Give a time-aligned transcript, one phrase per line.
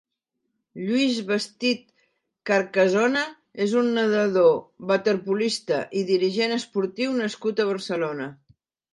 [0.85, 1.81] Lluis Bestit
[2.49, 3.21] Carcasona
[3.65, 4.55] és un nedador,
[4.93, 8.27] waterpolista i dirigent esportiu nascut a Barcelona.